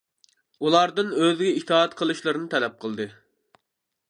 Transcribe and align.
ئۇلاردىن 0.69 1.11
ئۆزىگە 1.19 1.51
ئىتائەت 1.59 1.93
قىلىشلىرىنى 2.01 2.53
تەلەپ 2.55 2.81
قىلدى. 2.87 3.09